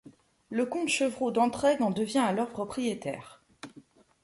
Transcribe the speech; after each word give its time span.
Le 0.49 0.65
comte 0.65 0.87
Chevreau 0.89 1.29
d'Antraigues 1.29 1.83
en 1.83 1.91
devient 1.91 2.17
alors 2.25 2.49
propriétaire. 2.49 3.43